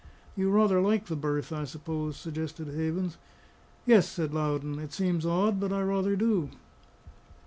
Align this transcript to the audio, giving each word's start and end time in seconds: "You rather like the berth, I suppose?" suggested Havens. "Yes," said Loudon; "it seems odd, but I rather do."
"You 0.35 0.49
rather 0.49 0.81
like 0.81 1.05
the 1.05 1.15
berth, 1.15 1.51
I 1.53 1.63
suppose?" 1.63 2.17
suggested 2.17 2.69
Havens. 2.69 3.19
"Yes," 3.85 4.09
said 4.09 4.33
Loudon; 4.33 4.79
"it 4.79 4.93
seems 4.93 5.27
odd, 5.27 5.59
but 5.59 5.71
I 5.71 5.83
rather 5.83 6.15
do." 6.15 6.49